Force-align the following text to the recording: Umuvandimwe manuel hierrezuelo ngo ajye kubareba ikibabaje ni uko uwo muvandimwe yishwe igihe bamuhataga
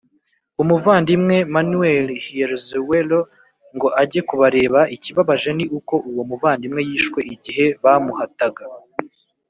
Umuvandimwe 0.61 1.35
manuel 1.53 2.05
hierrezuelo 2.25 3.19
ngo 3.75 3.87
ajye 4.01 4.21
kubareba 4.29 4.79
ikibabaje 4.95 5.49
ni 5.57 5.65
uko 5.77 5.95
uwo 6.09 6.23
muvandimwe 6.29 6.81
yishwe 6.89 7.19
igihe 7.33 7.65
bamuhataga 7.83 8.63